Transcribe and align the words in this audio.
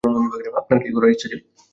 আপনার 0.59 0.77
কী 0.83 0.89
করার 0.95 1.11
ইচ্ছা, 1.13 1.21
ছিল? 1.23 1.33